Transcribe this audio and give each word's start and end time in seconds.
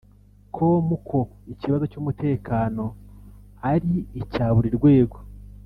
com 0.55 0.85
ko 1.09 1.19
ikibazo 1.53 1.85
cy’umutekano 1.91 2.83
ari 3.71 3.93
icya 4.21 4.45
buri 4.55 4.69
rwego 4.77 5.17